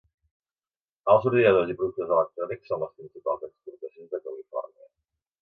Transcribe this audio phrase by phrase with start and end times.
[1.13, 4.91] Els ordinadors i productes electrònics són les principals exportacions de Califòrnia.